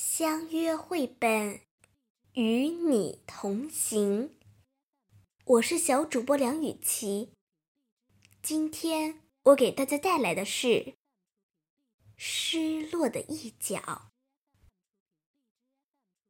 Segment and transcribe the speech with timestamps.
[0.00, 1.60] 相约绘本，
[2.34, 4.32] 与你同行。
[5.44, 7.32] 我是小主播梁雨琪。
[8.40, 10.68] 今天我给大家带来的是
[12.16, 13.76] 《失落的一角》。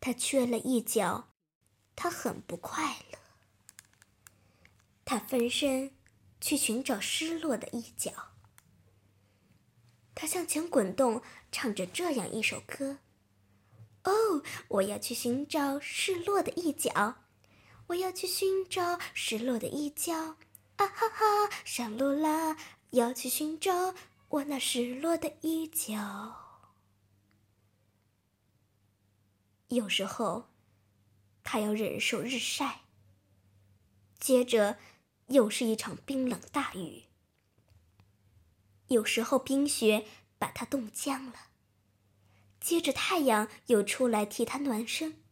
[0.00, 1.34] 他缺了一角，
[1.94, 3.18] 他很不快乐。
[5.04, 5.94] 他分身
[6.40, 8.30] 去寻找失落的一角。
[10.14, 11.22] 他向前滚动，
[11.52, 13.00] 唱着这样一首歌
[14.04, 17.16] ：“哦，我要去寻找失落的一角，
[17.88, 20.36] 我要去寻找失落的一角，
[20.76, 22.56] 啊哈哈，上路啦！
[22.90, 23.94] 要去寻找
[24.30, 26.36] 我那失落的一角。”
[29.68, 30.48] 有时候，
[31.44, 32.80] 他要忍受日晒，
[34.18, 34.78] 接着
[35.28, 37.04] 又是一场冰冷大雨。
[38.88, 40.06] 有时候冰雪
[40.38, 41.49] 把他冻僵了，
[42.60, 45.22] 接着太阳又出来替他暖身。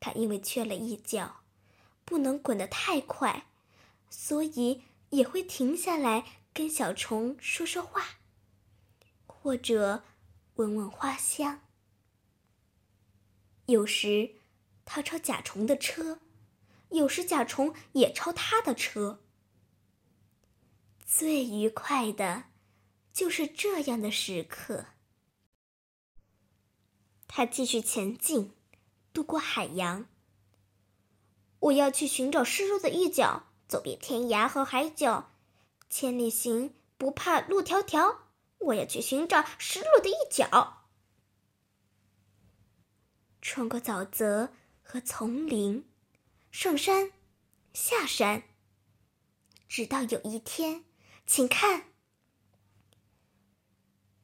[0.00, 1.40] 他因为缺了一角，
[2.04, 3.46] 不能滚得太快，
[4.08, 8.20] 所以也会停下来跟小虫说说话，
[9.26, 10.04] 或者
[10.54, 11.62] 闻闻花香。
[13.66, 14.36] 有时
[14.84, 16.20] 他超甲虫的车，
[16.90, 19.20] 有时甲虫也超他的车。
[21.04, 22.44] 最愉快的，
[23.18, 24.84] 就是这样的时刻。
[27.26, 28.52] 他继续前进，
[29.12, 30.06] 渡过海洋。
[31.58, 35.32] 我要去寻找失落的一角，走遍天涯和海角，
[35.90, 38.18] 千里行不怕路迢迢。
[38.58, 40.86] 我要去寻找失落的一角，
[43.42, 45.90] 穿过沼泽和丛林，
[46.52, 47.10] 上山
[47.72, 48.44] 下山，
[49.68, 50.84] 直到有一天。
[51.26, 51.90] 请看，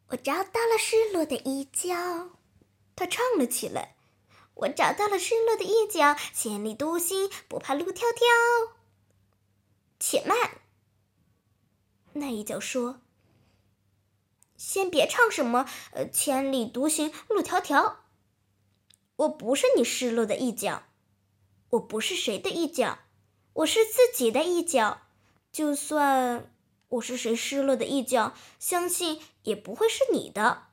[0.09, 2.31] 我找到了失落的一角。
[2.97, 3.97] 他唱了起来
[4.55, 8.71] ：“我找到了失落的一角，千里独行，不怕路迢迢。”
[9.99, 10.61] 且慢，
[12.13, 13.01] 那一角说
[14.57, 17.97] ：“先别唱什么，呃，千里独行，路迢迢。
[19.17, 20.85] 我不是你失落的一角，
[21.71, 22.99] 我不是谁的一角，
[23.55, 25.03] 我是自己的一角。
[25.51, 26.51] 就算……”
[26.95, 30.69] 我是谁失落的一角，相信也不会是你的。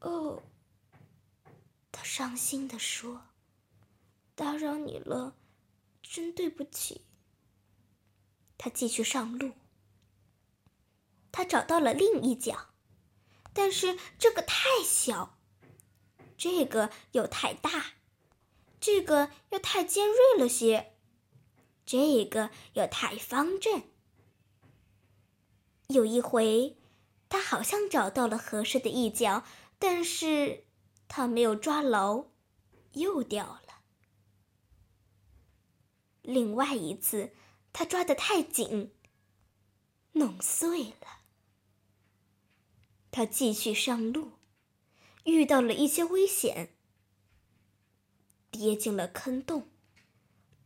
[0.00, 0.42] 哦，
[1.92, 3.26] 他伤心地说
[4.34, 5.36] ：“打扰你了，
[6.02, 7.02] 真对不起。”
[8.58, 9.52] 他继续上路。
[11.30, 12.70] 他找到了另一角，
[13.52, 15.38] 但是这个太小，
[16.36, 17.94] 这个又太大，
[18.80, 20.93] 这个又太尖锐了些。
[21.84, 23.82] 这个又太方正。
[25.88, 26.78] 有一回，
[27.28, 29.44] 他好像找到了合适的一角，
[29.78, 30.64] 但是
[31.08, 32.26] 他没有抓牢，
[32.92, 33.82] 又掉了。
[36.22, 37.34] 另外一次，
[37.72, 38.94] 他抓得太紧，
[40.12, 41.20] 弄碎了。
[43.10, 44.32] 他继续上路，
[45.24, 46.74] 遇到了一些危险，
[48.50, 49.68] 跌进了坑洞。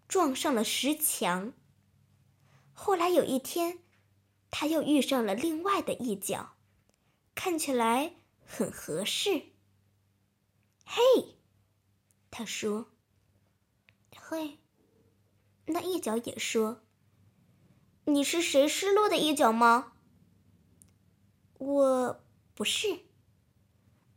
[0.09, 1.53] 撞上了石墙。
[2.73, 3.81] 后来有一天，
[4.51, 6.57] 他又遇上了另外的一角，
[7.35, 8.15] 看起来
[8.45, 9.53] 很合适。
[10.87, 11.37] 嘿，
[12.31, 12.91] 他说
[14.17, 14.59] ：“嘿。”
[15.71, 16.81] 那一角也说
[18.07, 19.93] ：“你是谁失落的一角吗？”
[21.59, 22.21] 我
[22.55, 23.01] 不是。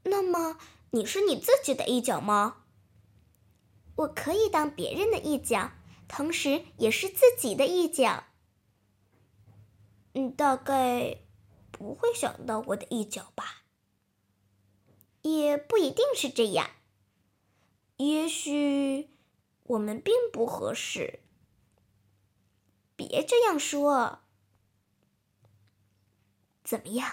[0.04, 0.58] 那么
[0.92, 2.64] 你是你自己的一角吗？
[3.98, 5.74] 我可以当别人的一角。
[6.14, 8.26] 同时，也是自己的一角。
[10.12, 11.20] 你大概
[11.72, 13.64] 不会想到我的一角吧？
[15.22, 16.72] 也不一定是这样。
[17.96, 19.10] 也许
[19.64, 21.22] 我们并不合适。
[22.98, 24.20] 别这样说。
[26.62, 27.10] 怎么样？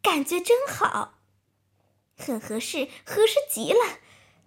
[0.00, 1.18] 感觉真好，
[2.16, 3.98] 很合适，合适极了。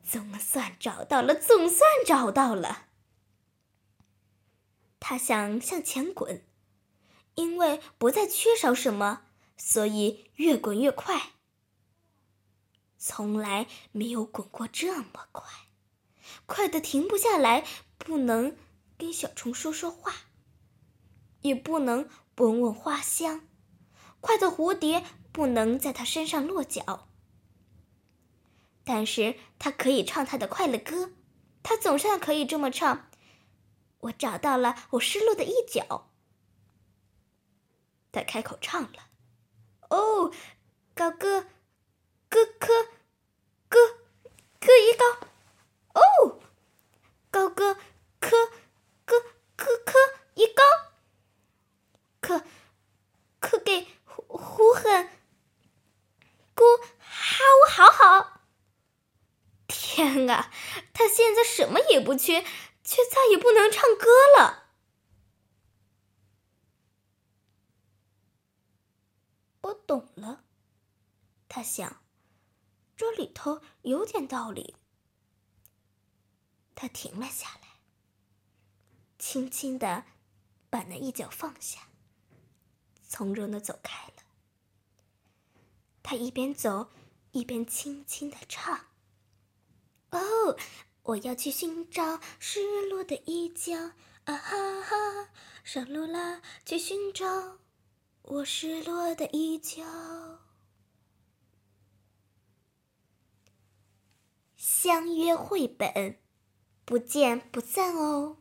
[0.02, 2.88] 总算找到了，总算找到了。
[5.02, 6.46] 他想向前滚，
[7.36, 9.24] 因为不再缺少什么，
[9.58, 11.32] 所以越滚越快。
[13.00, 15.44] 从来没有滚过这么快，
[16.46, 17.66] 快的停不下来，
[17.98, 18.56] 不能
[18.96, 20.14] 跟小虫说说话，
[21.42, 22.08] 也不能
[22.38, 23.48] 闻闻花香，
[24.20, 27.10] 快的蝴蝶不能在他身上落脚。
[28.84, 31.12] 但是他可以唱他的快乐歌，
[31.64, 33.11] 他总算可以这么唱。
[34.02, 36.10] 我找到了我失落的一角。
[38.12, 39.08] 他开口唱了
[39.90, 40.34] ：“哦，
[40.94, 41.42] 高个，
[42.30, 42.88] 咯咯，
[43.70, 43.80] 咯
[44.60, 45.06] 咯一高，
[45.94, 46.40] 哦，
[47.30, 47.76] 高个，
[48.20, 48.30] 咯
[49.06, 49.20] 咯
[49.56, 49.94] 咯咯
[50.34, 50.64] 一高，
[52.20, 52.44] 可
[53.40, 55.10] 可给胡胡狠
[56.54, 56.64] 姑
[57.00, 58.42] 哈呜好好。
[59.68, 60.52] 天啊，
[60.94, 62.46] 他现在什么也不缺，
[62.92, 64.08] 却再也不能唱歌
[64.38, 64.74] 了。
[69.62, 70.44] 我懂了，
[71.48, 72.04] 他想，
[72.98, 74.76] 这里头有点道理。
[76.76, 77.80] 他停了下来，
[79.18, 80.04] 轻轻的
[80.70, 81.88] 把那一脚放下，
[83.08, 84.14] 从容的走开了。
[86.04, 86.90] 他一边走，
[87.32, 88.88] 一边轻轻的唱
[90.12, 90.58] ：“哦，
[91.04, 93.76] 我要去寻找失落的一角，
[94.26, 95.30] 啊哈哈，
[95.64, 97.58] 上路啦，去寻找。”
[98.24, 99.84] 我失落的一角，
[104.56, 106.20] 相约绘本，
[106.86, 108.38] 不见不散哦。